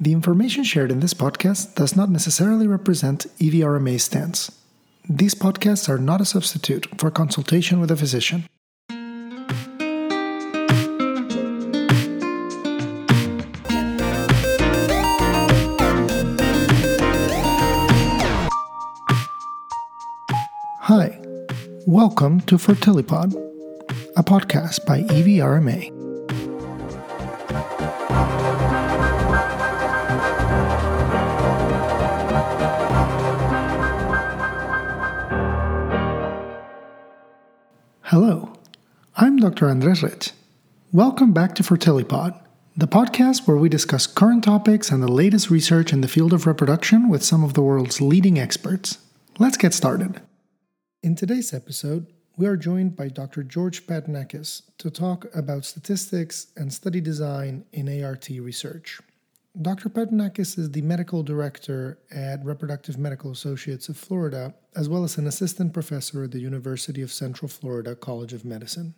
[0.00, 4.52] The information shared in this podcast does not necessarily represent IVIRMA's stance.
[5.08, 8.46] These podcasts are not a substitute for consultation with a physician.
[20.82, 21.20] Hi,
[21.88, 23.34] welcome to Fertilipod,
[24.16, 25.97] a podcast by EVRMA.
[39.58, 39.70] Dr.
[39.70, 40.30] Andres Reig.
[40.92, 42.40] Welcome back to Fertilipod,
[42.76, 46.46] the podcast where we discuss current topics and the latest research in the field of
[46.46, 48.98] reproduction with some of the world's leading experts.
[49.40, 50.20] Let's get started.
[51.02, 53.42] In today's episode, we are joined by Dr.
[53.42, 59.00] George Patounakis to talk about statistics and study design in ART research.
[59.60, 59.88] Dr.
[59.88, 65.26] Patounakis is the medical director at Reproductive Medical Associates of Florida, as well as an
[65.26, 68.94] assistant professor at the University of Central Florida College of Medicine.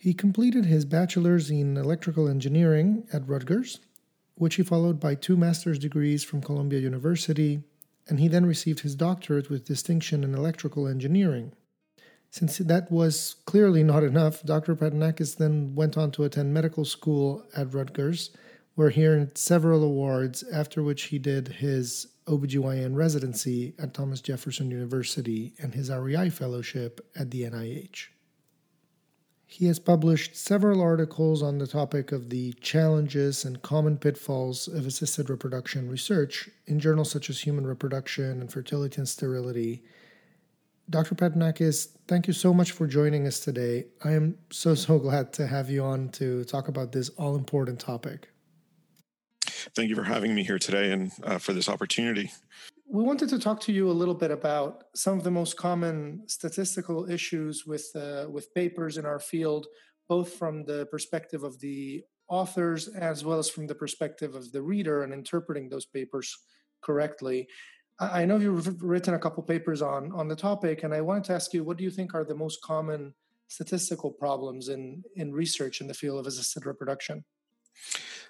[0.00, 3.80] He completed his bachelor's in electrical engineering at Rutgers,
[4.36, 7.64] which he followed by two master's degrees from Columbia University,
[8.06, 11.52] and he then received his doctorate with distinction in electrical engineering.
[12.30, 14.76] Since that was clearly not enough, Dr.
[14.76, 18.30] Patounakis then went on to attend medical school at Rutgers
[18.76, 24.70] where he earned several awards, after which he did his OBGYN residency at Thomas Jefferson
[24.70, 28.06] University and his REI fellowship at the NIH.
[29.50, 34.86] He has published several articles on the topic of the challenges and common pitfalls of
[34.86, 39.82] assisted reproduction research in journals such as Human Reproduction and Fertility and Sterility.
[40.90, 41.14] Dr.
[41.14, 43.86] Patounakis, thank you so much for joining us today.
[44.04, 47.80] I am so, so glad to have you on to talk about this all important
[47.80, 48.28] topic.
[49.74, 52.30] Thank you for having me here today and uh, for this opportunity.
[52.90, 56.22] We wanted to talk to you a little bit about some of the most common
[56.26, 59.66] statistical issues with uh, with papers in our field,
[60.08, 64.62] both from the perspective of the authors as well as from the perspective of the
[64.62, 66.34] reader and interpreting those papers
[66.80, 67.46] correctly.
[68.00, 71.34] I know you've written a couple papers on on the topic, and I wanted to
[71.34, 73.12] ask you, what do you think are the most common
[73.48, 77.24] statistical problems in in research in the field of assisted reproduction?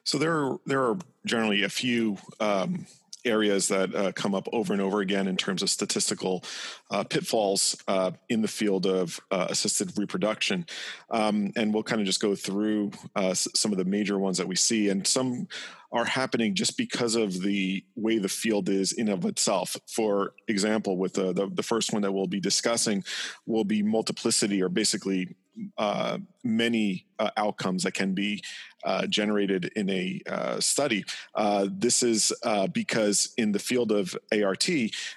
[0.03, 2.87] So there are there are generally a few um,
[3.28, 6.43] areas that uh, come up over and over again in terms of statistical
[6.91, 10.66] uh, pitfalls uh, in the field of uh, assisted reproduction.
[11.11, 14.49] Um, and we'll kind of just go through uh, some of the major ones that
[14.49, 14.88] we see.
[14.88, 15.49] And some
[15.91, 19.77] are happening just because of the way the field is in of itself.
[19.87, 23.05] For example, with the, the, the first one that we'll be discussing
[23.47, 25.37] will be multiplicity or basically
[25.77, 28.43] uh, many uh, outcomes that can be
[28.85, 31.05] uh, generated in a uh, study.
[31.35, 34.69] Uh, this is uh, because in the field of ART,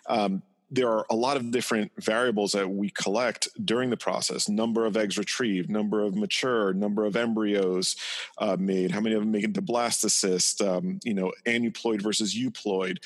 [0.07, 0.41] um,
[0.73, 4.95] there are a lot of different variables that we collect during the process number of
[4.95, 7.97] eggs retrieved number of mature number of embryos
[8.37, 12.33] uh, made how many of them make it to blastocyst um, you know aneuploid versus
[12.33, 12.97] euploid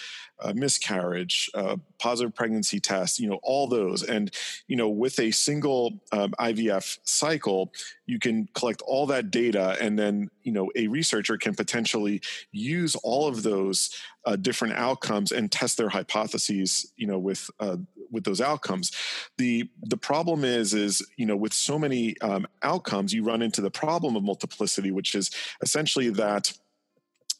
[0.41, 1.49] uh, miscarriage
[1.97, 4.03] positive pregnancy test you know all those.
[4.03, 4.31] And
[4.67, 7.71] you know with a single um, ivf cycle
[8.05, 12.95] you can collect all that data and then you know a researcher can potentially use
[12.97, 13.89] all of those
[14.25, 17.77] uh, different outcomes and test their hypotheses you know with uh,
[18.11, 18.91] with those outcomes.
[19.37, 23.61] The the problem is is you know with so many um, outcomes you run into
[23.61, 25.31] the problem of multiplicity which is
[25.61, 26.53] essentially that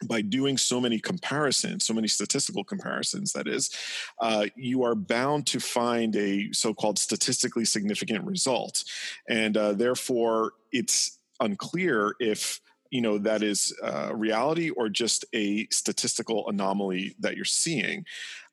[0.07, 3.69] by doing so many comparisons, so many statistical comparisons, that is,
[4.21, 8.83] uh, you are bound to find a so called statistically significant result.
[9.29, 12.59] And uh, therefore, it's unclear if
[12.91, 18.05] you know that is uh, reality or just a statistical anomaly that you're seeing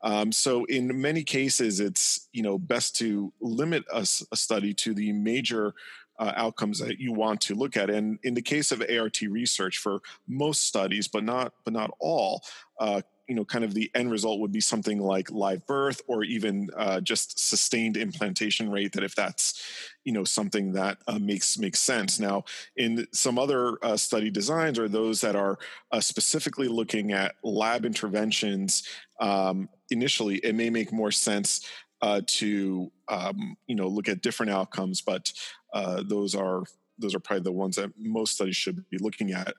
[0.03, 4.95] um, so in many cases it's you know best to limit a, a study to
[4.95, 5.75] the major
[6.19, 7.91] uh, outcomes that you want to look at.
[7.91, 12.43] And in the case of ART research for most studies but not but not all
[12.81, 16.25] uh, you know kind of the end result would be something like live birth or
[16.25, 19.63] even uh, just sustained implantation rate that if that's
[20.05, 22.19] you know something that uh, makes makes sense.
[22.19, 22.45] Now
[22.77, 25.59] in some other uh, study designs or those that are
[25.93, 28.83] uh, specifically looking at lab interventions
[29.21, 31.67] um, initially it may make more sense
[32.03, 35.33] uh, to um, you know look at different outcomes but
[35.73, 36.65] uh, those are
[36.99, 39.55] those are probably the ones that most studies should be looking at.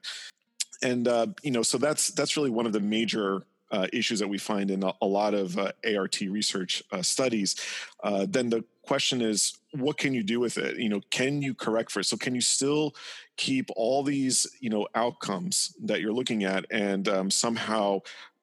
[0.82, 4.28] And uh, you know so that's that's really one of the major uh, issues that
[4.28, 7.56] we find in a, a lot of uh, ART research uh, studies.
[8.02, 10.78] Uh, then the question is what can you do with it?
[10.78, 12.04] You know can you correct for it?
[12.04, 12.94] So can you still
[13.36, 18.00] keep all these you know outcomes that you're looking at and um, somehow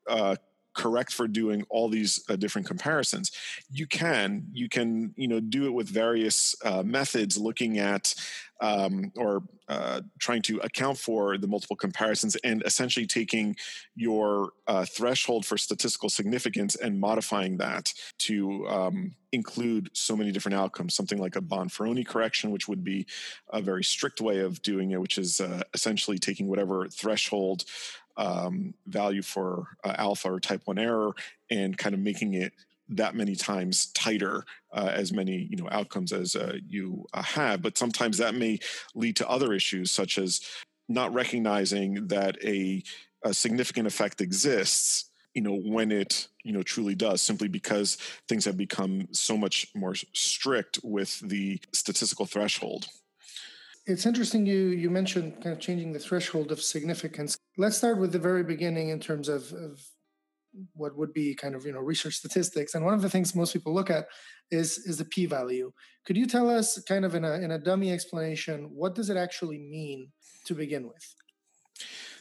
[0.07, 0.35] uh,
[0.73, 3.31] correct for doing all these uh, different comparisons.
[3.71, 8.13] You can you can you know do it with various uh, methods looking at
[8.61, 13.55] um, or uh, trying to account for the multiple comparisons and essentially taking
[13.95, 20.55] your uh, threshold for statistical significance and modifying that to um, include so many different
[20.55, 20.93] outcomes.
[20.93, 23.07] Something like a bonferroni correction which would be
[23.51, 27.63] a very strict way of doing it which is uh, essentially taking whatever threshold
[28.17, 31.11] um, value for uh, alpha or type 1 error
[31.49, 32.53] and kind of making it
[32.89, 34.43] that many times tighter
[34.73, 37.61] uh, as many you know outcomes as uh, you uh, have.
[37.61, 38.59] But sometimes that may
[38.93, 40.41] lead to other issues such as
[40.89, 42.83] not recognizing that a,
[43.23, 47.95] a significant effect exists you know when it you know truly does simply because
[48.27, 52.87] things have become so much more strict with the statistical threshold
[53.85, 57.37] it's interesting you you mentioned kind of changing the threshold of significance.
[57.57, 59.79] Let's start with the very beginning in terms of, of
[60.73, 63.53] what would be kind of you know research statistics and one of the things most
[63.53, 64.05] people look at
[64.49, 65.71] is is the p value
[66.05, 69.15] could you tell us kind of in a in a dummy explanation what does it
[69.15, 70.11] actually mean
[70.45, 71.15] to begin with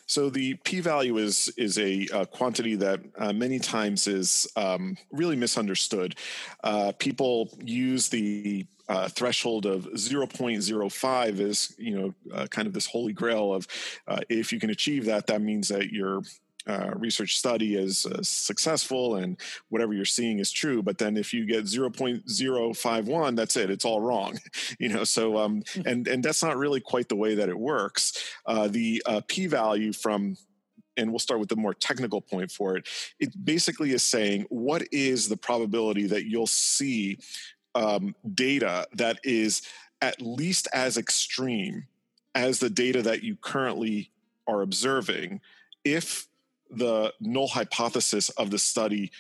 [0.06, 6.16] so the p-value is is a, quantity that uh, many times is um, really misunderstood.
[6.64, 12.86] Uh, people use the uh, threshold of 0.05 is you know uh, kind of this
[12.86, 13.66] holy grail of
[14.08, 16.22] uh, if you can achieve that, that means that you're
[16.66, 19.38] uh, research study is uh, successful and
[19.70, 20.82] whatever you're seeing is true.
[20.82, 23.70] But then if you get 0.051 that's it.
[23.70, 24.38] It's all wrong
[24.78, 25.04] you know?
[25.04, 25.82] So um hmm.
[25.86, 28.34] and and that's not really quite the way that it works.
[28.44, 30.36] Uh, the uh, p value from
[30.96, 32.88] and we'll start with the more technical point for it
[33.20, 37.16] it basically is saying what is the probability that you'll see
[37.74, 39.62] um, data that is
[40.02, 41.86] at least as extreme
[42.34, 44.10] as the data that you currently
[44.46, 45.40] are observing
[45.84, 46.26] if
[46.70, 49.10] the null hypothesis of the study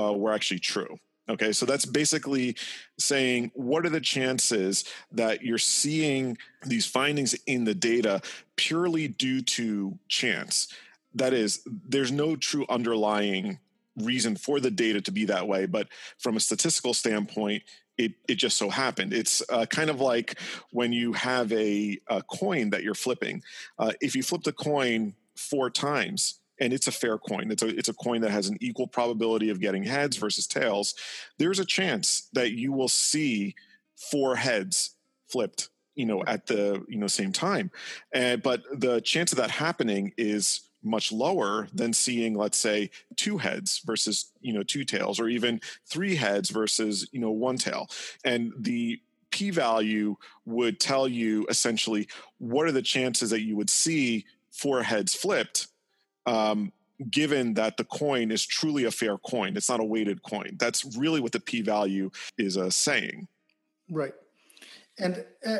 [0.00, 0.98] uh, were actually true.
[1.28, 2.56] Okay, so that's basically
[2.98, 8.20] saying what are the chances that you're seeing these findings in the data
[8.56, 10.68] purely due to chance?
[11.14, 13.58] That is, there's no true underlying
[13.96, 15.88] reason for the data to be that way, but
[16.18, 17.62] from a statistical standpoint,
[18.02, 19.12] it, it just so happened.
[19.12, 20.38] It's uh, kind of like
[20.70, 23.42] when you have a, a coin that you're flipping.
[23.78, 27.50] Uh, if you flip the coin four times, and it's a fair coin.
[27.50, 30.94] It's a it's a coin that has an equal probability of getting heads versus tails.
[31.38, 33.54] There's a chance that you will see
[33.96, 34.94] four heads
[35.28, 37.70] flipped, you know, at the you know same time.
[38.12, 43.38] And but the chance of that happening is much lower than seeing let's say two
[43.38, 47.88] heads versus you know two tails or even three heads versus you know one tail
[48.24, 49.00] and the
[49.30, 52.06] p value would tell you essentially
[52.38, 55.68] what are the chances that you would see four heads flipped
[56.26, 56.72] um,
[57.10, 59.56] given that the coin is truly a fair coin.
[59.56, 60.56] It's not a weighted coin.
[60.58, 63.28] That's really what the p value is uh, saying.
[63.90, 64.14] Right.
[64.98, 65.58] And uh,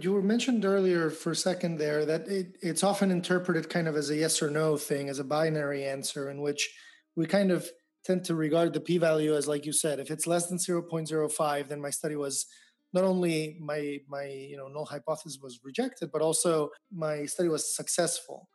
[0.00, 3.96] you were mentioned earlier for a second there that it, it's often interpreted kind of
[3.96, 6.74] as a yes or no thing, as a binary answer, in which
[7.14, 7.68] we kind of
[8.04, 11.68] tend to regard the p value as, like you said, if it's less than 0.05,
[11.68, 12.46] then my study was
[12.94, 17.74] not only my my you know null hypothesis was rejected, but also my study was
[17.76, 18.48] successful.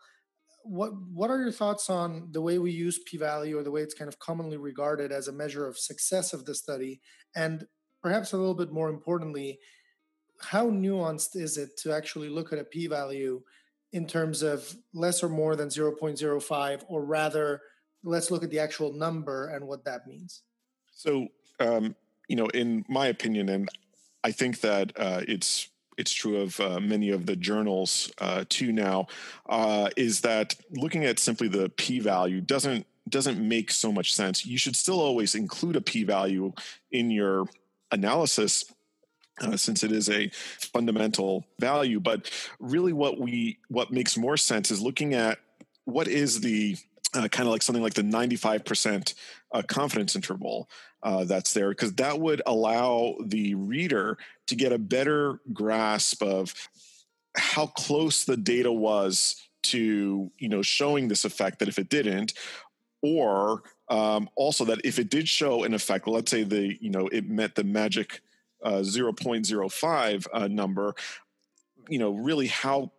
[0.63, 3.93] What what are your thoughts on the way we use p-value or the way it's
[3.93, 7.01] kind of commonly regarded as a measure of success of the study?
[7.35, 7.65] And
[8.01, 9.59] perhaps a little bit more importantly
[10.39, 13.41] how nuanced is it to actually look at a p-value
[13.93, 17.61] in terms of less or more than 0.05 or rather
[18.03, 20.43] let's look at the actual number and what that means
[20.91, 21.27] so
[21.59, 21.95] um,
[22.27, 23.69] you know in my opinion and
[24.23, 28.71] i think that uh, it's it's true of uh, many of the journals uh, too
[28.71, 29.07] now,
[29.49, 34.45] uh, is that looking at simply the p value doesn't doesn't make so much sense.
[34.45, 36.53] You should still always include a p value
[36.91, 37.47] in your
[37.91, 38.65] analysis.
[39.39, 40.29] Uh, since it is a
[40.59, 45.37] fundamental value, but really, what we what makes more sense is looking at
[45.85, 46.75] what is the
[47.13, 49.13] uh, kind of like something like the 95%
[49.53, 50.69] uh, confidence interval
[51.03, 54.17] uh, that's there, because that would allow the reader
[54.47, 56.53] to get a better grasp of
[57.35, 62.33] how close the data was to you know showing this effect that if it didn't
[63.01, 67.07] or um, also that if it did show an effect let's say the you know
[67.07, 68.21] it met the magic
[68.63, 70.93] uh, 0.05 uh, number
[71.89, 72.91] you know really how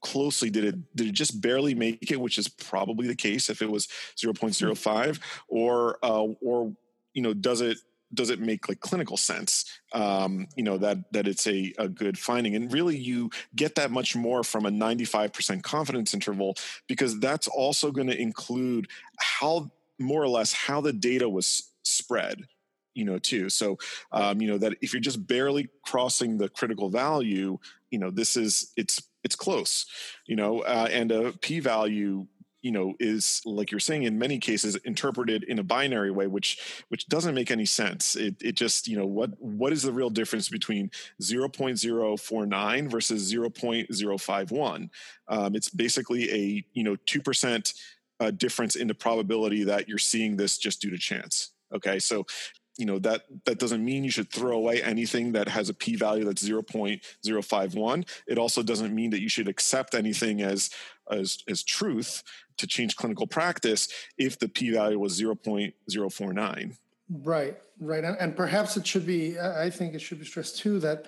[0.00, 3.62] closely did it did it just barely make it which is probably the case if
[3.62, 6.72] it was 0.05 or uh, or
[7.14, 7.78] you know does it
[8.14, 12.18] does it make like clinical sense um, you know that that it's a, a good
[12.18, 12.54] finding?
[12.54, 16.56] And really you get that much more from a 95% confidence interval
[16.88, 18.88] because that's also going to include
[19.18, 22.46] how more or less how the data was spread
[22.94, 23.48] you know too.
[23.48, 23.78] So
[24.12, 27.58] um, you know that if you're just barely crossing the critical value
[27.92, 29.86] you know this is it's it's close
[30.26, 32.26] you know uh, and a p value
[32.62, 36.84] you know is like you're saying in many cases interpreted in a binary way which
[36.88, 38.16] which doesn't make any sense.
[38.16, 44.90] It, it just you know what what is the real difference between 0.049 versus 0.051
[45.28, 47.74] um, it's basically a you know 2%
[48.20, 51.98] uh, difference in the probability that you're seeing this just due to chance okay?
[51.98, 52.26] So
[52.78, 55.96] you know that that doesn't mean you should throw away anything that has a p
[55.96, 60.70] value that's 0.051 it also doesn't mean that you should accept anything as
[61.10, 62.22] as as truth
[62.56, 63.88] to change clinical practice
[64.18, 66.76] if the p value was 0.049
[67.24, 70.78] right right and, and perhaps it should be i think it should be stressed too
[70.78, 71.06] that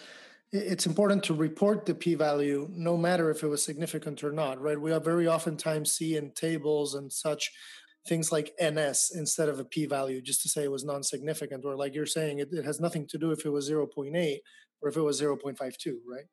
[0.53, 4.81] it's important to report the p-value no matter if it was significant or not right?
[4.81, 7.53] We are very oftentimes see in tables and such
[8.07, 11.95] things like ns instead of a p-value just to say it was non-significant or like
[11.95, 14.39] you're saying it, it has nothing to do if it was 0.8
[14.83, 16.25] or if it was 0.52 right?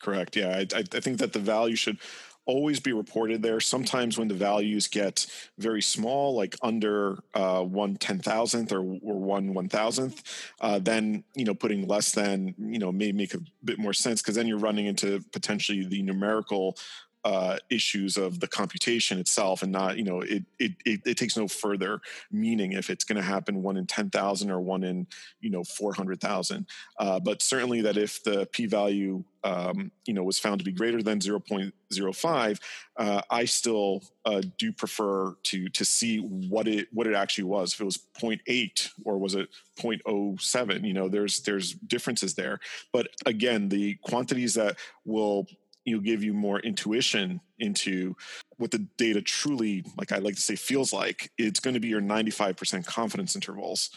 [0.00, 1.98] Correct yeah I, I think that the value should
[2.46, 3.60] always be reported there.
[3.60, 5.26] Sometimes when the values get
[5.58, 11.22] very small like under uh, one ten thousandth or, or one one thousandth uh, then
[11.34, 14.46] you know putting less than you know may make a bit more sense because then
[14.46, 16.76] you're running into potentially the numerical
[17.24, 21.36] uh, issues of the computation itself and not you know it it, it, it takes
[21.36, 22.00] no further
[22.30, 25.06] meaning if it's going to happen one in 10,000 or one in
[25.40, 26.66] you know 400,000
[26.98, 31.02] uh, but certainly that if the p-value um, you know was found to be greater
[31.02, 32.60] than 0.05
[32.96, 37.72] uh, I still uh, do prefer to to see what it what it actually was.
[37.72, 39.48] If it was 0.8 or was it
[39.78, 42.60] 0.07 you know there's there's differences there.
[42.92, 45.46] But again the quantities that will
[45.84, 48.14] you know, give you more intuition into
[48.58, 51.30] what the data truly, like I like to say, feels like.
[51.38, 53.90] It's going to be your 95% confidence intervals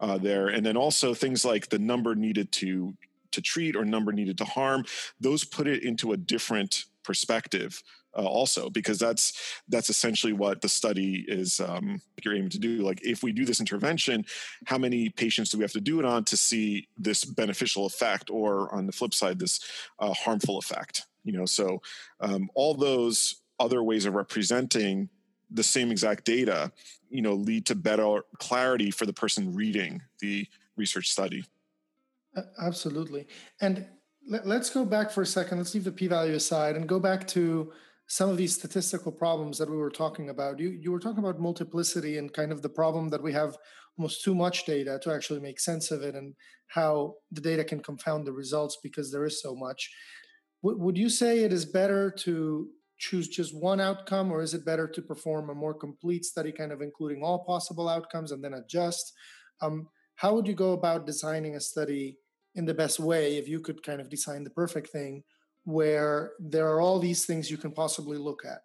[0.00, 2.94] uh, there, and then also things like the number needed to
[3.32, 4.84] to treat or number needed to harm.
[5.20, 7.82] Those put it into a different perspective.
[8.16, 12.76] Uh, also because that's that's essentially what the study is um, you're aiming to do
[12.76, 14.24] like if we do this intervention
[14.66, 18.30] how many patients do we have to do it on to see this beneficial effect
[18.30, 19.58] or on the flip side this
[19.98, 21.80] uh, harmful effect you know so
[22.20, 25.08] um, all those other ways of representing
[25.50, 26.72] the same exact data
[27.10, 31.44] you know lead to better clarity for the person reading the research study.
[32.60, 33.26] Absolutely.
[33.60, 33.86] And
[34.28, 35.58] let, us go back for a second.
[35.58, 37.72] Let's leave the p-value aside and go back to
[38.06, 40.58] some of these statistical problems that we were talking about.
[40.58, 43.56] You you were talking about multiplicity and kind of the problem that we have
[43.96, 46.34] almost too much data to actually make sense of it and
[46.66, 49.90] how the data can confound the results because there is so much
[50.64, 52.68] would you say it is better to
[52.98, 56.72] choose just one outcome, or is it better to perform a more complete study, kind
[56.72, 59.12] of including all possible outcomes and then adjust?
[59.60, 62.18] Um, how would you go about designing a study
[62.54, 65.24] in the best way if you could kind of design the perfect thing
[65.64, 68.60] where there are all these things you can possibly look at?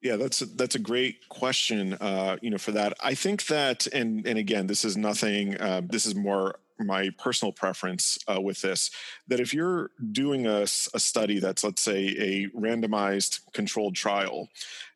[0.00, 1.94] Yeah, that's a, that's a great question.
[1.94, 5.60] Uh, you know, for that, I think that, and and again, this is nothing.
[5.60, 8.90] Uh, this is more my personal preference uh, with this
[9.26, 14.48] that if you're doing a, a study that's let's say a randomized controlled trial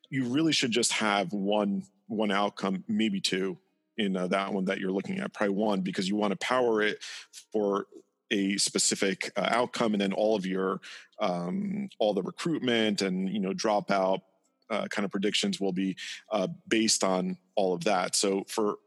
[0.09, 3.57] you really should just have one one outcome maybe two
[3.97, 6.81] in uh, that one that you're looking at probably one because you want to power
[6.81, 7.03] it
[7.51, 7.85] for
[8.31, 10.81] a specific uh, outcome and then all of your
[11.19, 14.21] um, all the recruitment and you know dropout
[14.69, 15.95] uh, kind of predictions will be
[16.31, 18.15] uh, based on all of that.
[18.15, 18.77] So for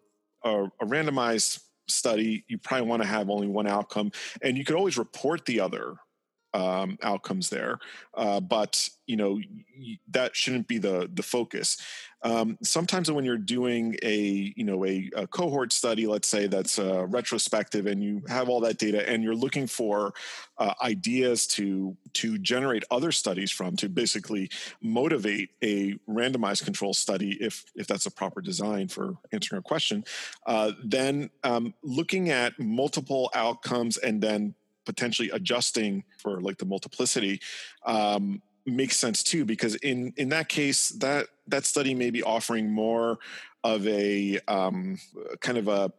[0.44, 4.12] a, a randomized study, you probably want to have only one outcome,
[4.42, 5.96] and you could always report the other
[6.56, 7.78] um, outcomes there.
[8.14, 9.38] Uh, but you know
[10.10, 11.76] that shouldn't be the the focus.
[12.22, 16.78] Um, sometimes when you're doing a you know a, a cohort study, let's say that's
[16.78, 20.14] uh, retrospective, and you have all that data, and you're looking for
[20.56, 27.36] uh, ideas to to generate other studies from to basically motivate a randomized control study,
[27.38, 30.04] if if that's a proper design for answering a question,
[30.46, 34.54] uh, then um, looking at multiple outcomes and then
[34.86, 37.40] potentially adjusting for like the multiplicity
[37.84, 42.70] um, makes sense too because in in that case that that study may be offering
[42.70, 43.18] more
[43.62, 44.98] of a um,
[45.40, 45.92] kind of a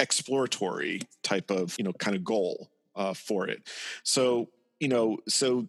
[0.00, 3.68] exploratory type of you know kind of goal uh, for it.
[4.02, 4.48] So
[4.80, 5.66] you know so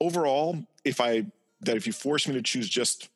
[0.00, 1.24] overall if i
[1.60, 3.08] that if you force me to choose just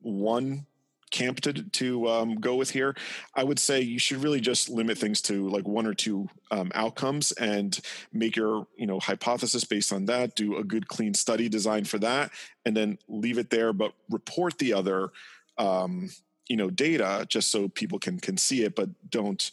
[0.00, 0.64] one
[1.10, 2.96] camp to to um, go with here.
[3.34, 6.70] I would say you should really just limit things to like one or two um,
[6.74, 7.78] outcomes and
[8.12, 10.34] make your you know hypothesis based on that.
[10.34, 12.30] Do a good clean study design for that,
[12.64, 13.72] and then leave it there.
[13.72, 15.10] But report the other
[15.58, 16.10] um,
[16.48, 19.50] you know data just so people can can see it, but don't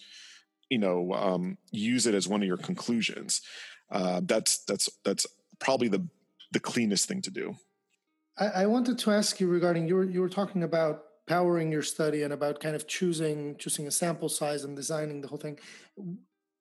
[0.69, 3.41] you know um, use it as one of your conclusions.
[3.91, 5.25] Uh, that's that's that's
[5.59, 6.05] probably the
[6.51, 7.55] the cleanest thing to do.
[8.37, 11.81] I, I wanted to ask you regarding you were you were talking about powering your
[11.81, 15.57] study and about kind of choosing choosing a sample size and designing the whole thing.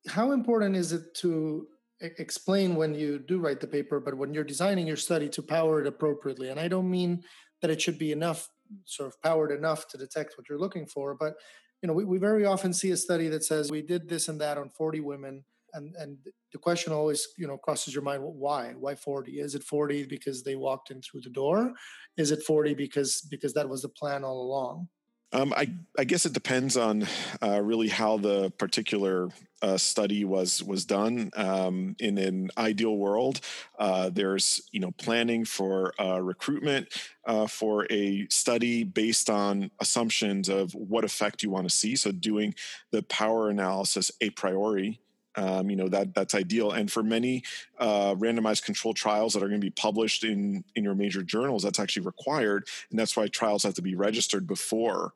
[0.08, 1.68] How important is it to
[2.00, 5.80] explain when you do write the paper but when you're designing your study to power
[5.80, 6.48] it appropriately?
[6.50, 7.22] And i don't mean
[7.62, 8.48] that it should be enough
[8.84, 11.34] sort of powered enough to detect what you're looking for but
[11.82, 14.40] you know we, we very often see a study that says we did this and
[14.40, 15.44] that on 40 women
[15.74, 16.16] and and
[16.52, 20.42] the question always you know crosses your mind why why 40 is it 40 because
[20.42, 21.72] they walked in through the door
[22.16, 24.88] is it 40 because because that was the plan all along
[25.32, 27.08] um, I, I, guess it depends on
[27.42, 29.30] uh, really how the particular
[29.62, 31.32] uh, study was was done.
[31.34, 33.40] Um, in an ideal world,
[33.76, 36.86] uh, there's you know planning for uh, recruitment
[37.26, 41.96] uh, for a study based on assumptions of what effect you want to see.
[41.96, 42.54] So doing
[42.92, 45.00] the power analysis a priori
[45.36, 46.72] um, you know that that's ideal.
[46.72, 47.42] And for many
[47.78, 51.62] uh, randomized controlled trials that are going to be published in in your major journals,
[51.62, 55.12] that's actually required, and that's why trials have to be registered before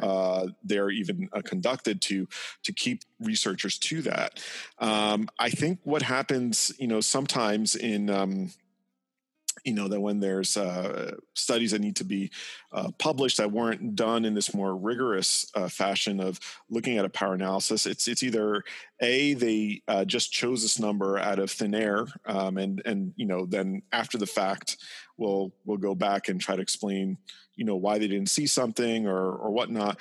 [0.00, 2.26] uh, they're even uh, conducted to
[2.62, 4.42] to keep researchers to that.
[4.78, 8.50] Um, I think what happens, you know, sometimes in um,
[9.64, 12.30] you know that when there's uh, studies that need to be
[12.72, 17.10] uh, published that weren't done in this more rigorous uh, fashion of looking at a
[17.10, 18.62] power analysis it's it's either
[19.00, 23.26] a they uh, just chose this number out of thin air um, and and you
[23.26, 24.76] know then after the fact
[25.16, 27.16] we'll we'll go back and try to explain
[27.54, 29.98] you know why they didn't see something or or whatnot.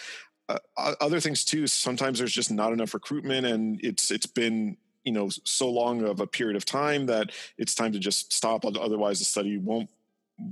[0.50, 0.58] Uh,
[1.00, 5.30] other things too sometimes there's just not enough recruitment and it's it's been you know
[5.44, 9.26] so long of a period of time that it's time to just stop otherwise the
[9.26, 9.90] study won't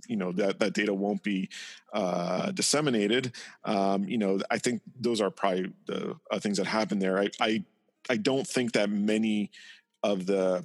[0.07, 1.49] you know that that data won't be
[1.93, 3.33] uh, disseminated.
[3.63, 7.19] Um, you know i think those are probably the uh, things that happen there.
[7.19, 7.63] I, I
[8.09, 9.51] i don't think that many
[10.03, 10.63] of the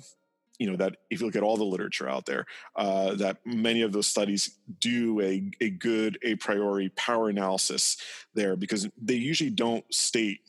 [0.58, 3.82] you know that if you look at all the literature out there uh, that many
[3.82, 7.96] of those studies do a, a good a priori power analysis
[8.34, 10.40] there because they usually don't state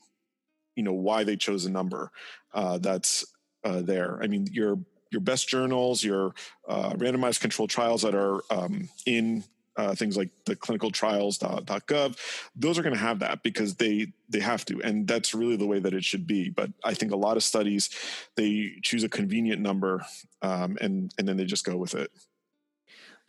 [0.76, 2.12] you know why they chose a number
[2.54, 3.26] uh, that's
[3.64, 4.20] uh, there.
[4.22, 4.80] I mean, your
[5.12, 6.34] your best journals, your
[6.68, 9.44] uh, randomized controlled trials that are um, in
[9.78, 12.18] uh, things like the clinicaltrials.gov,
[12.56, 15.66] those are going to have that because they they have to, and that's really the
[15.66, 16.50] way that it should be.
[16.50, 17.90] But I think a lot of studies
[18.36, 20.06] they choose a convenient number
[20.42, 22.12] um, and and then they just go with it.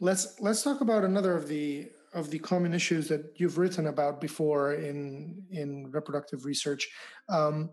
[0.00, 4.20] Let's let's talk about another of the of the common issues that you've written about
[4.20, 6.88] before in in reproductive research.
[7.28, 7.70] Um,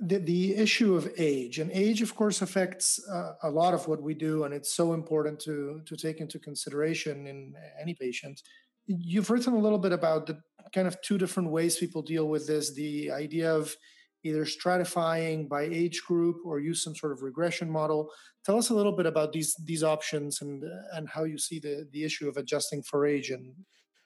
[0.00, 4.02] the, the issue of age and age of course affects uh, a lot of what
[4.02, 8.42] we do and it's so important to to take into consideration in any patient
[8.86, 10.36] you've written a little bit about the
[10.74, 13.76] kind of two different ways people deal with this the idea of
[14.24, 18.10] either stratifying by age group or use some sort of regression model.
[18.44, 21.86] Tell us a little bit about these these options and and how you see the
[21.92, 23.54] the issue of adjusting for age and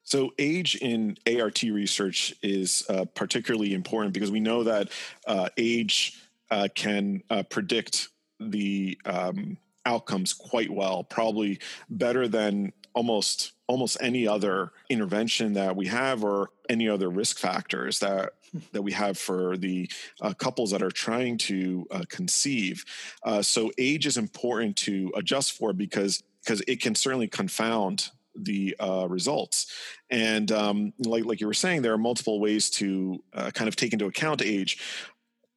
[0.09, 4.89] so, age in ART research is uh, particularly important because we know that
[5.27, 6.19] uh, age
[6.51, 8.09] uh, can uh, predict
[8.41, 11.59] the um, outcomes quite well, probably
[11.91, 17.99] better than almost almost any other intervention that we have or any other risk factors
[17.99, 18.33] that
[18.73, 22.85] that we have for the uh, couples that are trying to uh, conceive.
[23.23, 28.75] Uh, so age is important to adjust for because because it can certainly confound the
[28.79, 29.73] uh, results.
[30.11, 33.77] And um, like like you were saying, there are multiple ways to uh, kind of
[33.77, 34.79] take into account age.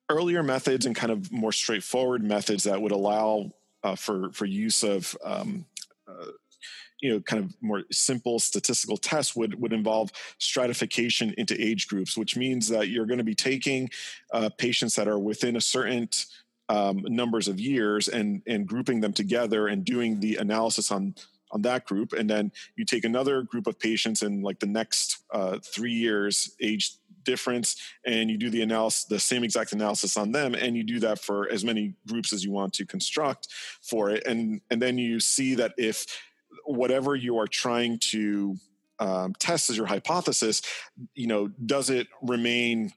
[0.10, 3.52] Earlier methods and kind of more straightforward methods that would allow
[3.84, 5.66] uh, for for use of um,
[7.02, 12.18] you know kind of more simple statistical tests would would involve stratification into age groups,
[12.18, 13.90] which means that you're going to be taking
[14.34, 16.10] uh, patients that are within a certain
[16.70, 21.16] um, numbers of years and and grouping them together and doing the analysis on
[21.52, 22.14] on that group.
[22.14, 26.56] And then you take another group of patients in like the next uh, three years
[26.62, 26.92] age
[27.24, 31.00] difference and you do the analysis the same exact analysis on them and you do
[31.00, 33.48] that for as many groups as you want to construct
[33.82, 34.26] for it.
[34.26, 36.06] And and then you see that if
[36.72, 38.56] whatever you are trying to
[39.00, 40.62] um, test as your hypothesis
[41.16, 42.92] you know does it remain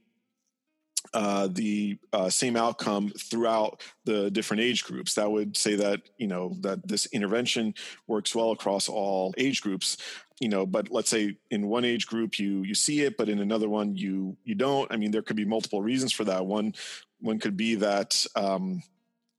[1.12, 5.14] uh, the uh, same outcome throughout the different age groups.
[5.14, 7.74] That would say that you know that this intervention
[8.06, 9.96] works well across all age groups.
[10.40, 13.38] You know, but let's say in one age group you you see it, but in
[13.38, 14.90] another one you you don't.
[14.90, 16.46] I mean, there could be multiple reasons for that.
[16.46, 16.74] One
[17.20, 18.82] one could be that um,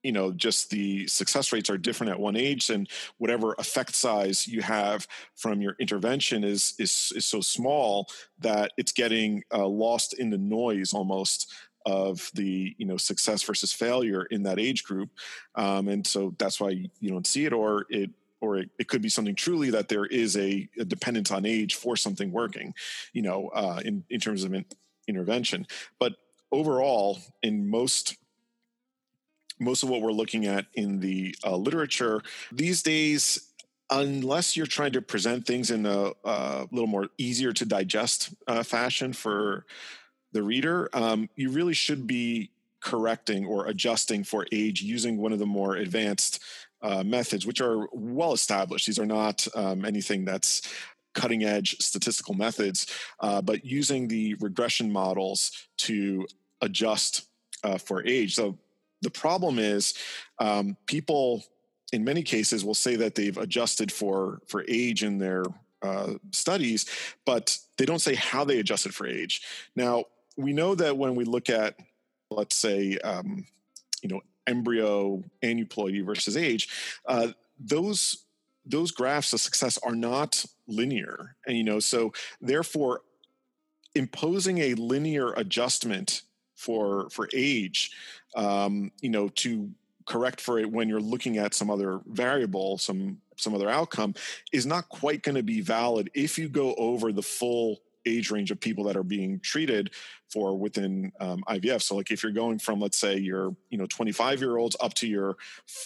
[0.06, 2.88] you know just the success rates are different at one age and
[3.18, 8.08] whatever effect size you have from your intervention is is, is so small
[8.40, 11.52] that it's getting uh, lost in the noise almost
[11.86, 15.10] of the you know success versus failure in that age group.
[15.56, 19.02] Um, and so that's why you don't see it or it or it, it could
[19.02, 22.74] be something truly that there is a, a dependence on age for something working
[23.14, 24.66] you know uh, in, in terms of in,
[25.08, 25.66] intervention.
[26.00, 26.14] But
[26.52, 28.18] overall in most
[29.60, 33.52] most of what we're looking at in the uh, literature these days
[33.92, 38.64] unless you're trying to present things in a, a little more easier to digest uh,
[38.64, 39.66] fashion for
[40.32, 42.50] the reader um, you really should be
[42.86, 46.42] correcting or adjusting for age using one of the more advanced
[46.84, 48.86] uh, methods which are well established.
[48.86, 50.62] These are not um, anything that's
[51.16, 52.86] cutting edge statistical methods
[53.22, 56.28] uh, but using the regression models to
[56.62, 57.26] adjust
[57.64, 58.36] uh, for age.
[58.36, 58.58] So
[59.06, 59.94] the problem is
[60.40, 61.44] um, people
[61.94, 65.44] in many cases will say that they've adjusted for for age in their
[65.84, 66.86] uh, studies,
[67.24, 69.44] but they don't say how they adjusted for age.
[69.76, 70.06] Now
[70.38, 71.80] we know that when we look at,
[72.32, 73.46] let's say, um,
[74.02, 76.68] you know, embryo aneuploidy versus age,
[77.08, 77.28] uh,
[77.60, 78.26] those
[78.66, 83.02] those graphs of success are not linear, and you know, so therefore,
[83.94, 86.24] imposing a linear adjustment
[86.56, 87.92] for for age
[88.36, 89.70] um, you know to
[90.06, 94.14] correct for it when you're looking at some other variable some some other outcome
[94.54, 98.52] is not quite going to be valid if you go over the full age range
[98.52, 99.92] of people that are being treated
[100.30, 101.82] for within um, IVF.
[101.82, 104.94] So, like if you're going from, let's say, your you know 25 year olds up
[104.96, 105.38] to your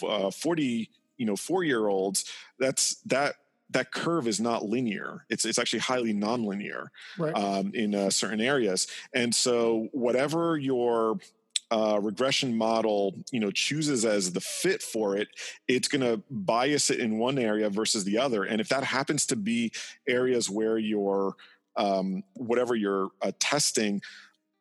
[0.06, 3.36] uh, 40 you know four year olds, that's that
[3.70, 5.24] that curve is not linear.
[5.28, 7.34] It's it's actually highly nonlinear right.
[7.34, 8.86] um, in uh, certain areas.
[9.14, 11.18] And so, whatever your
[11.70, 15.28] uh, regression model, you know, chooses as the fit for it,
[15.68, 18.44] it's going to bias it in one area versus the other.
[18.44, 19.72] And if that happens to be
[20.08, 21.36] areas where your
[21.76, 24.02] um, whatever you're uh, testing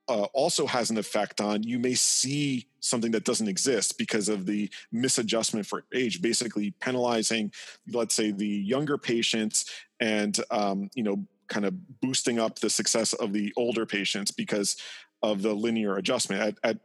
[0.07, 4.45] uh, also has an effect on, you may see something that doesn't exist because of
[4.45, 7.51] the misadjustment for age, basically penalizing,
[7.91, 9.65] let's say, the younger patients
[9.99, 14.77] and, um, you know, kind of boosting up the success of the older patients because
[15.21, 16.41] of the linear adjustment.
[16.41, 16.77] At, at,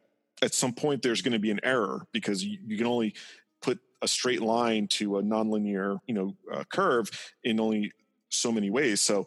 [0.45, 3.15] at some point, there's going to be an error because you, you, can only
[3.63, 7.11] put a straight line to a nonlinear, you know, uh, curve
[7.43, 7.93] in only
[8.29, 9.01] so many ways.
[9.01, 9.27] So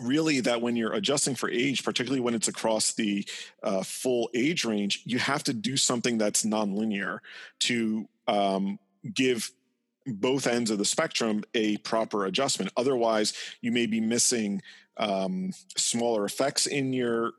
[0.00, 3.28] really that when you're adjusting for age, particularly when it's across the
[3.62, 7.18] uh, full age range, you have to do something that's nonlinear
[7.60, 8.78] to um,
[9.12, 9.50] give
[10.06, 12.72] both ends of the spectrum a proper adjustment.
[12.78, 14.62] Otherwise, you may be missing
[14.96, 17.32] um, smaller effects in your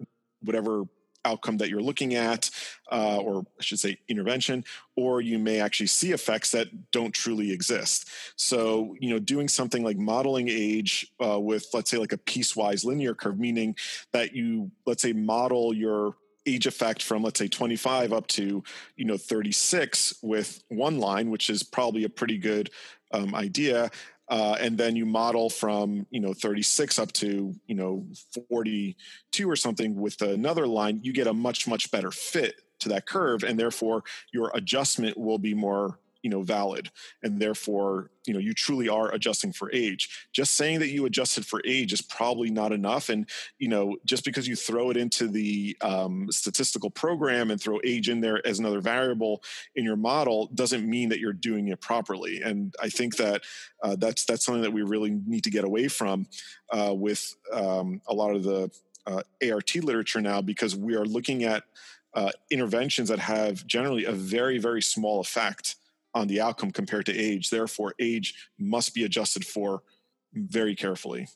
[0.43, 0.83] whatever
[1.25, 2.49] outcome that you're looking at,
[2.91, 4.63] uh, or I should say intervention,
[4.95, 8.09] or you may actually see effects that don't truly exist.
[8.35, 12.85] So, you know, doing something like modeling age uh, with, let's say, like a piecewise
[12.85, 13.75] linear curve, meaning
[14.11, 16.15] that you, let's say, model your
[16.47, 18.63] age effect from let's say 25 up to
[18.95, 22.71] you know 36 with one line which is probably a pretty good
[23.11, 23.91] um, idea
[24.31, 28.07] uh, and then you model from you know 36 up to you know
[28.49, 33.05] 42 or something with another line you get a much much better fit to that
[33.05, 36.89] curve and therefore your adjustment will be more you know valid
[37.23, 40.27] and therefore you know you truly are adjusting for age.
[40.33, 44.23] Just saying that you adjusted for age is probably not enough and you know just
[44.25, 48.59] because you throw it into the um, statistical program and throw age in there as
[48.59, 49.41] another variable
[49.75, 52.41] in your model doesn't mean that you're doing it properly.
[52.41, 53.41] And i think that
[53.83, 56.27] uh, that's that's something that we really need to get away from
[56.71, 58.69] uh, with um, a lot of the
[59.07, 61.63] uh, ART literature now because we are looking at
[62.13, 65.75] uh, interventions that have generally a very very small effect
[66.13, 67.49] on the outcome compared to age.
[67.49, 69.83] Therefore, age must be adjusted for
[70.33, 71.27] very carefully.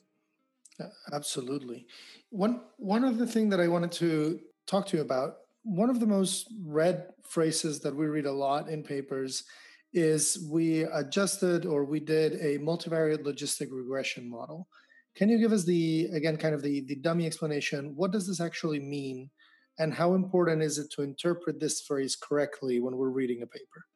[1.12, 1.86] Absolutely.
[2.30, 6.06] One one other thing that I wanted to talk to you about, one of the
[6.06, 9.44] most read phrases that we read a lot in papers
[9.92, 14.68] is we adjusted or we did a multivariate logistic regression model.
[15.14, 17.94] Can you give us the again kind of the, the dummy explanation?
[17.96, 19.30] What does this actually mean?
[19.78, 23.86] And how important is it to interpret this phrase correctly when we're reading a paper?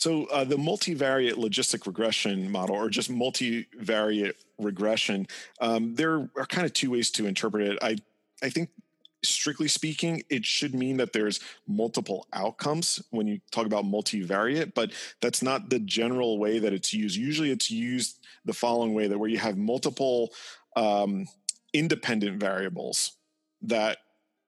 [0.00, 5.26] So uh, the multivariate logistic regression model, or just multivariate regression,
[5.60, 7.78] um, there are kind of two ways to interpret it.
[7.82, 7.98] I
[8.42, 8.70] I think
[9.22, 14.92] strictly speaking, it should mean that there's multiple outcomes when you talk about multivariate, but
[15.20, 17.16] that's not the general way that it's used.
[17.16, 20.32] Usually it's used the following way that where you have multiple
[20.76, 21.26] um,
[21.74, 23.12] independent variables
[23.60, 23.98] that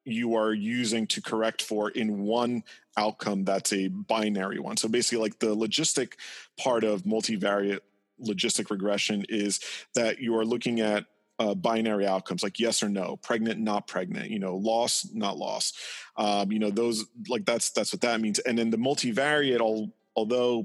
[0.05, 2.65] you are using to correct for in one
[2.97, 4.77] outcome that's a binary one.
[4.77, 6.15] So basically, like the logistic
[6.59, 7.81] part of multivariate
[8.23, 9.61] logistic regression is
[9.95, 11.07] that you are looking at
[11.39, 15.73] uh, binary outcomes like yes or no pregnant not pregnant you know loss not loss
[16.17, 19.93] um, you know those like that's that's what that means and then the multivariate all,
[20.15, 20.65] although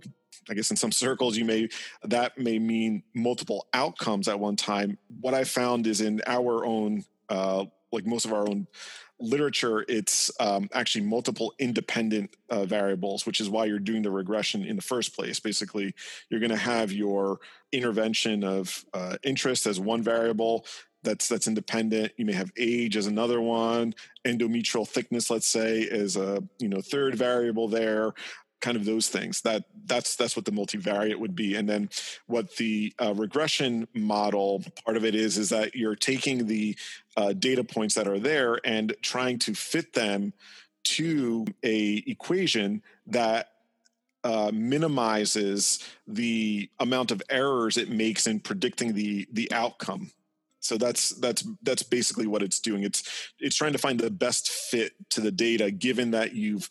[0.50, 1.68] i guess in some circles you may
[2.04, 7.04] that may mean multiple outcomes at one time what i found is in our own
[7.30, 8.68] uh, like most of our own
[9.20, 14.64] literature, it's um, actually multiple independent uh, variables, which is why you're doing the regression
[14.64, 15.40] in the first place.
[15.40, 15.94] Basically,
[16.30, 17.40] you're going to have your
[17.72, 20.66] intervention of uh, interest as one variable
[21.04, 22.12] that's that's independent.
[22.18, 23.94] You may have age as another one,
[24.26, 28.14] endometrial thickness, let's say, as a you know third variable there
[28.62, 29.42] kind of those things.
[29.42, 31.56] That that's that's what the multivariate would be.
[31.56, 31.90] And then
[32.26, 36.76] what the uh, regression model part of it is is that you're taking the
[37.16, 40.34] uh, data points that are there and trying to fit them
[40.84, 43.50] to a equation that
[44.24, 50.12] uh, minimizes the amount of errors it makes in predicting the the outcome.
[50.60, 52.84] So that's that's that's basically what it's doing.
[52.84, 56.70] It's it's trying to find the best fit to the data given that you've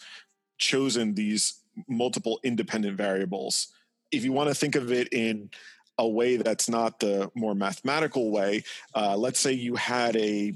[0.59, 3.69] chosen these multiple independent variables.
[4.13, 5.51] If you want to think of it in
[5.99, 10.55] a way that's not the more mathematical way, uh, let's say you had a,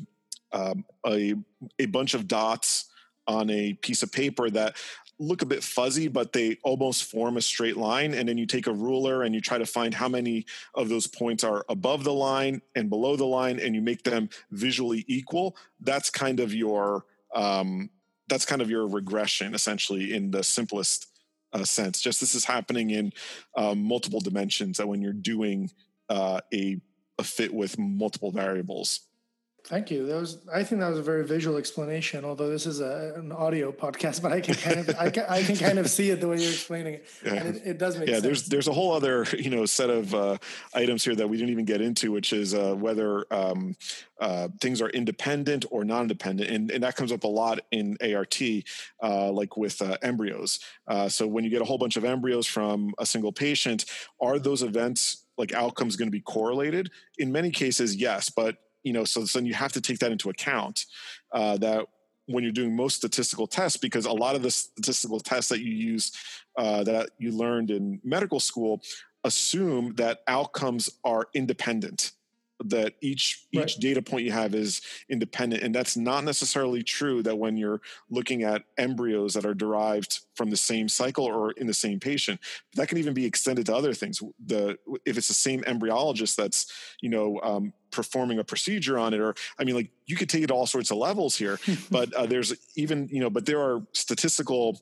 [0.52, 1.34] um, a
[1.78, 2.86] a bunch of dots
[3.26, 4.76] on a piece of paper that
[5.18, 8.14] look a bit fuzzy, but they almost form a straight line.
[8.14, 11.06] And then you take a ruler and you try to find how many of those
[11.06, 15.56] points are above the line and below the line, and you make them visually equal.
[15.80, 17.04] That's kind of your
[17.34, 17.90] um,
[18.30, 21.06] that's kind of your regression, essentially, in the simplest
[21.52, 22.00] uh, sense.
[22.00, 23.12] Just this is happening in
[23.56, 24.78] um, multiple dimensions.
[24.78, 25.70] That when you're doing
[26.08, 26.80] uh, a
[27.18, 29.00] a fit with multiple variables.
[29.64, 30.06] Thank you.
[30.06, 32.24] That was I think that was a very visual explanation.
[32.24, 35.42] Although this is a, an audio podcast, but I can kind of I can, I
[35.42, 37.34] can kind of see it the way you're explaining it, yeah.
[37.34, 38.08] and it, it, does make sense.
[38.08, 38.24] yeah, sense.
[38.24, 40.38] there's there's a whole other you know set of uh,
[40.74, 43.76] items here that we didn't even get into, which is uh, whether um,
[44.20, 48.40] uh, things are independent or non-independent, and, and that comes up a lot in ART,
[49.02, 50.60] uh, like with uh, embryos.
[50.88, 53.84] Uh, so when you get a whole bunch of embryos from a single patient,
[54.20, 56.90] are those events like outcomes going to be correlated?
[57.18, 60.30] In many cases, yes, but you know, so then you have to take that into
[60.30, 60.86] account
[61.32, 61.86] uh, that
[62.26, 65.72] when you're doing most statistical tests, because a lot of the statistical tests that you
[65.72, 66.12] use
[66.56, 68.80] uh, that you learned in medical school
[69.24, 72.12] assume that outcomes are independent
[72.64, 73.64] that each right.
[73.64, 77.80] each data point you have is independent and that's not necessarily true that when you're
[78.10, 82.38] looking at embryos that are derived from the same cycle or in the same patient
[82.74, 86.70] that can even be extended to other things the if it's the same embryologist that's
[87.00, 90.42] you know um, performing a procedure on it or i mean like you could take
[90.42, 91.58] it to all sorts of levels here
[91.90, 94.80] but uh, there's even you know but there are statistical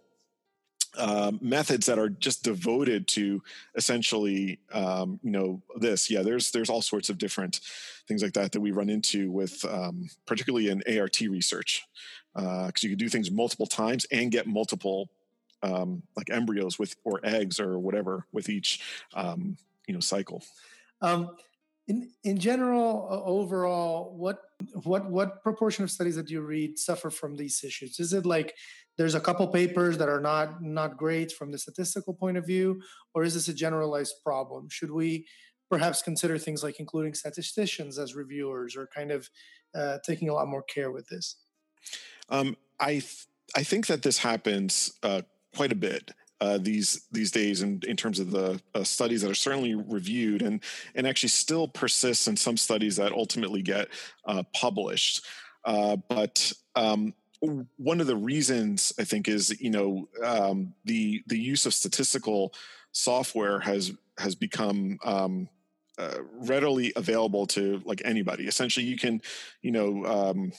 [0.98, 3.42] uh, methods that are just devoted to
[3.76, 6.10] essentially um, you know this.
[6.10, 7.60] Yeah there's there's all sorts of different
[8.06, 11.86] things like that that we run into with um, particularly in ART research
[12.34, 15.08] because uh, you can do things multiple times and get multiple
[15.62, 18.80] um, like embryos with or eggs or whatever with each
[19.14, 19.56] um,
[19.86, 20.42] you know cycle.
[21.00, 21.36] Um,
[21.88, 24.38] in in general uh, overall what
[24.84, 27.98] what what proportion of studies that you read suffer from these issues?
[27.98, 28.54] Is it like
[28.96, 32.80] there's a couple papers that are not not great from the statistical point of view
[33.14, 34.68] or is this a generalized problem?
[34.70, 35.26] Should we
[35.70, 39.28] perhaps consider things like including statisticians as reviewers or kind of
[39.74, 41.36] uh, taking a lot more care with this?
[42.28, 45.22] Um, i th- i think that this happens uh,
[45.56, 49.30] quite a bit uh, these these days in, in terms of the uh, studies that
[49.30, 50.62] are certainly reviewed and
[50.94, 53.88] and actually still persists in some studies that ultimately get
[54.26, 55.24] uh, published.
[55.64, 57.12] Uh, but um,
[57.76, 62.54] one of the reasons I think is you know um, the the use of statistical
[62.92, 65.48] software has has become um,
[65.98, 68.46] uh, readily available to like anybody.
[68.46, 69.20] Essentially, you can
[69.62, 70.52] you know um,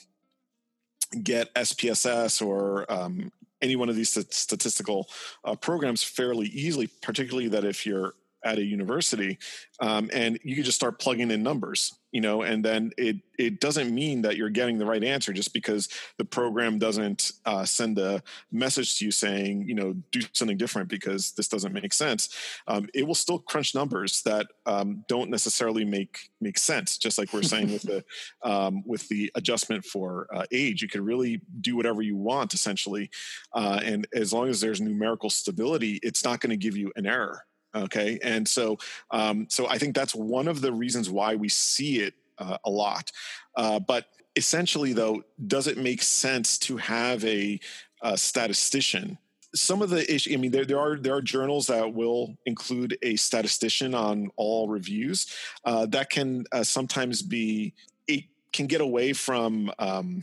[1.22, 3.32] get SPSS or um,
[3.62, 5.08] any one of these statistical
[5.44, 6.88] uh, programs fairly easily.
[7.02, 9.38] Particularly that if you're at a university,
[9.80, 13.60] um, and you can just start plugging in numbers, you know, and then it it
[13.60, 17.98] doesn't mean that you're getting the right answer just because the program doesn't uh, send
[17.98, 22.28] a message to you saying, you know, do something different because this doesn't make sense.
[22.66, 26.98] Um, it will still crunch numbers that um, don't necessarily make make sense.
[26.98, 28.04] Just like we're saying with the
[28.42, 33.10] um, with the adjustment for uh, age, you can really do whatever you want essentially,
[33.54, 37.06] uh, and as long as there's numerical stability, it's not going to give you an
[37.06, 38.78] error okay and so
[39.10, 42.70] um, so i think that's one of the reasons why we see it uh, a
[42.70, 43.12] lot.
[43.54, 44.06] Uh, but
[44.36, 47.60] essentially though does it make sense to have a,
[48.02, 49.18] a statistician?
[49.54, 52.96] Some of the issue i mean there, there are there are journals that will include
[53.02, 55.26] a statistician on all reviews
[55.64, 57.74] uh, that can uh, sometimes be
[58.06, 60.22] it can get away from um,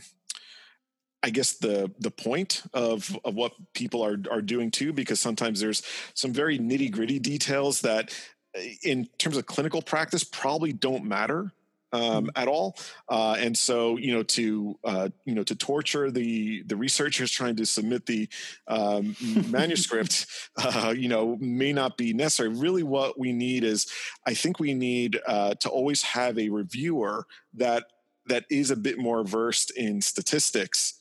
[1.22, 5.60] I guess the the point of of what people are are doing too, because sometimes
[5.60, 5.82] there's
[6.14, 8.14] some very nitty gritty details that,
[8.54, 11.52] eh, in terms of clinical practice, probably don't matter
[11.92, 12.28] um, mm-hmm.
[12.36, 12.76] at all.
[13.08, 17.56] Uh, and so, you know, to uh, you know, to torture the the researchers trying
[17.56, 18.28] to submit the
[18.66, 19.16] um,
[19.48, 20.26] manuscript,
[20.56, 22.50] uh, you know, may not be necessary.
[22.50, 23.90] Really, what we need is,
[24.26, 27.86] I think we need uh, to always have a reviewer that
[28.26, 30.97] that is a bit more versed in statistics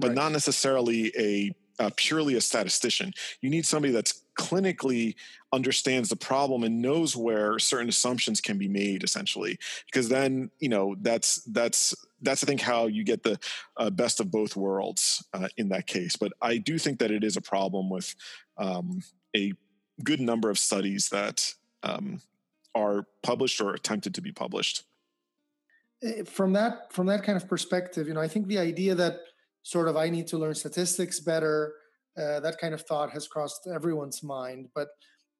[0.00, 0.16] but right.
[0.16, 1.52] not necessarily a
[1.96, 3.10] purely a statistician.
[3.40, 5.14] You need somebody that's clinically
[5.52, 10.68] understands the problem and knows where certain assumptions can be made essentially because then you
[10.68, 13.38] know that's that's that's i think how you get the
[13.76, 17.24] uh, best of both worlds uh, in that case but i do think that it
[17.24, 18.14] is a problem with
[18.58, 19.02] um,
[19.36, 19.52] a
[20.04, 22.20] good number of studies that um,
[22.74, 24.84] are published or attempted to be published
[26.04, 29.18] eh, from that from that kind of perspective you know i think the idea that
[29.62, 31.74] sort of I need to learn statistics better.
[32.16, 34.68] Uh, that kind of thought has crossed everyone's mind.
[34.74, 34.88] But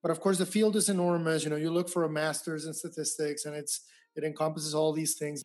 [0.03, 1.45] but of course the field is enormous.
[1.45, 3.83] You know, you look for a master's in statistics, and it's
[4.17, 5.45] it encompasses all these things.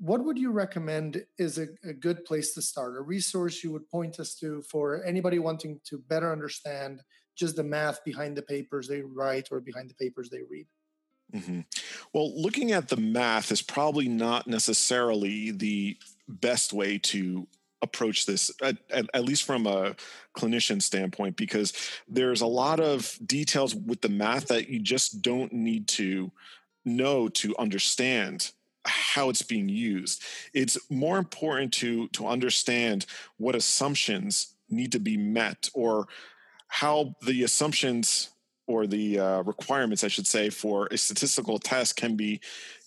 [0.00, 2.96] What would you recommend is a, a good place to start?
[2.96, 7.02] A resource you would point us to for anybody wanting to better understand
[7.36, 10.66] just the math behind the papers they write or behind the papers they read.
[11.34, 11.60] Mm-hmm.
[12.12, 17.46] Well, looking at the math is probably not necessarily the best way to
[17.82, 19.94] approach this at, at, least from a
[20.36, 21.72] clinician standpoint because
[22.08, 26.30] there's a lot of details with the math that you just don't need to
[26.84, 28.50] know to understand
[28.84, 30.22] how it's being used.
[30.54, 36.08] It's more important to to understand what assumptions need to be met or
[36.68, 38.30] how the assumptions
[38.66, 42.40] or the uh, requirements i should say for a statistical test can be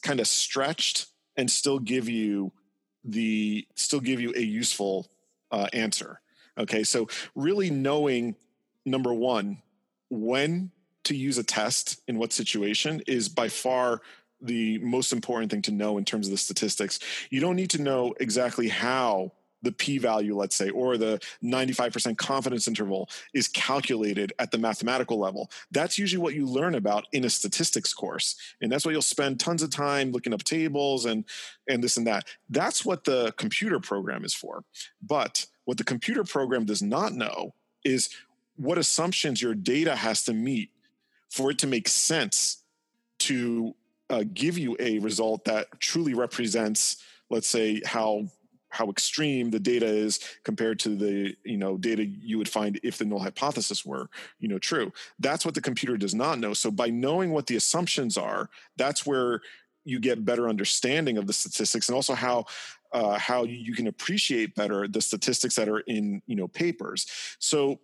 [0.04, 2.51] kind of stretched and still give you
[3.03, 5.07] the still give you a useful
[5.51, 6.21] uh, answer.
[6.57, 8.35] Okay, so really knowing
[8.85, 9.61] number one
[10.09, 10.71] when
[11.03, 14.01] to use a test in what situation is by far
[14.41, 16.99] the most important thing to know in terms of the statistics.
[17.29, 19.31] You don't need to know exactly how
[19.62, 25.19] the p value, let's say, or the 95% confidence interval is calculated at the mathematical
[25.19, 25.50] level.
[25.71, 28.36] That's usually what you learn about in a statistics course.
[28.62, 31.26] And that's why you'll spend tons of time looking up tables and,
[31.67, 32.26] and this and that.
[32.50, 34.63] That's what the computer program is for.
[35.02, 38.10] But what the computer program does not know is
[38.56, 40.69] what assumptions your data has to meet
[41.30, 42.58] for it to make sense
[43.19, 43.76] to
[44.10, 48.28] uh, give you a result that truly represents, let's say, how
[48.71, 52.97] how extreme the data is compared to the you know data you would find if
[52.97, 54.91] the null hypothesis were you know true.
[55.19, 56.53] That's what the computer does not know.
[56.53, 59.41] So by knowing what the assumptions are that's where
[59.84, 62.45] you get better understanding of the statistics and also how
[62.93, 67.07] uh, how you can appreciate better the statistics that are in you know papers.
[67.39, 67.79] So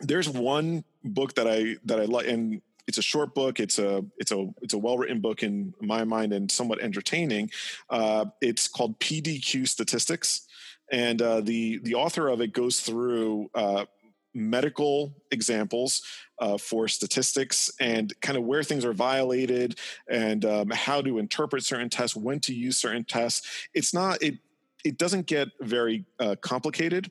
[0.00, 3.60] there's one book that i that i like and it's a short book.
[3.60, 7.50] It's a it's a it's a well written book in my mind and somewhat entertaining.
[7.88, 10.46] Uh, it's called PDQ Statistics,
[10.90, 13.50] and uh, the the author of it goes through.
[13.54, 13.86] Uh,
[14.32, 16.02] medical examples
[16.38, 19.76] uh, for statistics and kind of where things are violated
[20.08, 24.38] and um, how to interpret certain tests when to use certain tests it's not it
[24.84, 27.10] it doesn't get very uh, complicated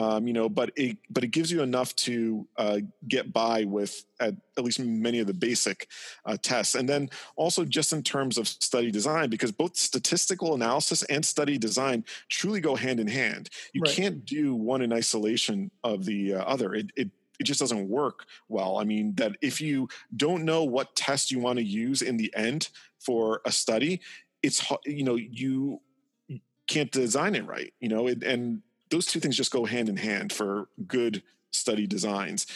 [0.00, 4.06] um, you know, but it but it gives you enough to uh, get by with
[4.18, 5.88] at, at, least many of the basic
[6.24, 11.02] uh, tests, and then also just in terms of study design, because both statistical analysis
[11.04, 13.50] and study design truly go hand in hand.
[13.74, 13.94] You right.
[13.94, 16.72] can't do one in isolation of the uh, other.
[16.72, 18.78] It, it it just doesn't work well.
[18.78, 19.86] I mean, that if you
[20.16, 24.00] don't know what test you want to use in the end for a study,
[24.42, 25.82] it's you know you
[26.66, 27.74] can't design it right.
[27.80, 31.22] You know, it, and those two things just go hand in hand for good
[31.52, 32.46] study designs.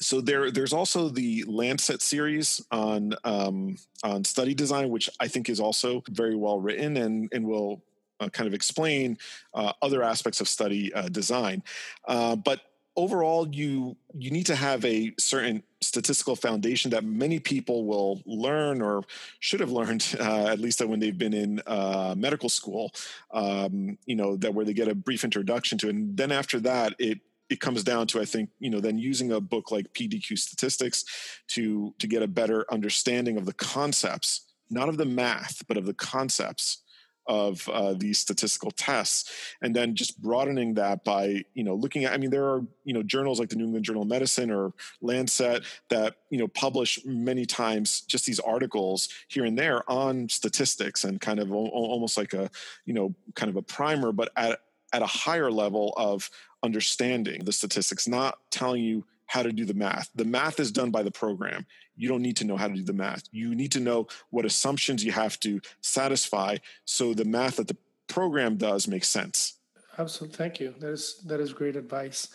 [0.00, 5.48] so there there's also the Lancet series on um, on study design, which I think
[5.48, 7.82] is also very well written and and will
[8.20, 9.18] uh, kind of explain
[9.54, 11.62] uh, other aspects of study uh, design.
[12.06, 12.60] Uh, but
[13.00, 18.82] overall, you you need to have a certain statistical foundation that many people will learn
[18.82, 19.02] or
[19.38, 22.92] should have learned uh, at least when they've been in uh, medical school.
[23.32, 25.94] Um, you know that where they get a brief introduction to, it.
[25.94, 29.32] and then after that, it it comes down to I think you know then using
[29.32, 31.04] a book like PDQ Statistics
[31.48, 35.86] to to get a better understanding of the concepts, not of the math, but of
[35.86, 36.82] the concepts
[37.26, 39.30] of uh, these statistical tests
[39.62, 42.94] and then just broadening that by you know looking at i mean there are you
[42.94, 46.98] know journals like the new england journal of medicine or lancet that you know publish
[47.04, 52.32] many times just these articles here and there on statistics and kind of almost like
[52.32, 52.50] a
[52.84, 54.60] you know kind of a primer but at
[54.92, 56.30] at a higher level of
[56.62, 60.10] understanding the statistics, not telling you how to do the math.
[60.16, 61.64] The math is done by the program.
[61.94, 63.22] You don't need to know how to do the math.
[63.30, 67.76] You need to know what assumptions you have to satisfy so the math that the
[68.08, 69.60] program does makes sense.
[69.96, 70.36] Absolutely.
[70.36, 70.74] Thank you.
[70.80, 72.26] That is that is great advice.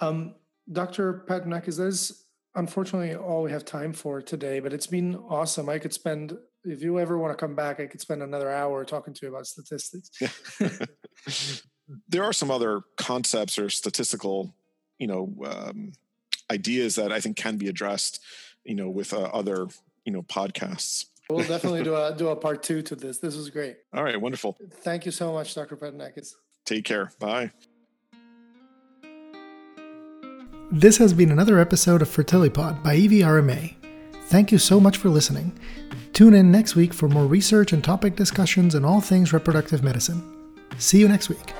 [0.00, 0.34] Um,
[0.72, 1.24] Dr.
[1.28, 2.24] Patounakis, that is
[2.56, 5.68] unfortunately all we have time for today, but it's been awesome.
[5.68, 8.84] I could spend if you ever want to come back, I could spend another hour
[8.84, 10.10] talking to you about statistics.
[12.08, 14.52] there are some other concepts or statistical,
[14.98, 15.92] you know, um,
[16.50, 18.20] ideas that I think can be addressed,
[18.64, 19.68] you know, with uh, other,
[20.04, 21.06] you know, podcasts.
[21.28, 23.18] We'll definitely do a do a part two to this.
[23.18, 23.76] This was great.
[23.94, 24.56] All right, wonderful.
[24.82, 25.76] Thank you so much, Dr.
[25.76, 26.34] Patounakis.
[26.66, 27.12] Take care.
[27.18, 27.52] Bye.
[30.72, 33.74] This has been another episode of Fertilipod by IVIRMA.
[34.26, 35.58] Thank you so much for listening.
[36.12, 40.22] Tune in next week for more research and topic discussions on all things reproductive medicine.
[40.78, 41.52] See you next week.